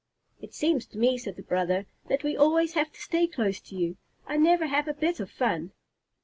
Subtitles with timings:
[0.41, 3.75] "It seems to me," said the brother, "that we always have to stay close to
[3.75, 3.97] you.
[4.25, 5.73] I never have a bit of fun!"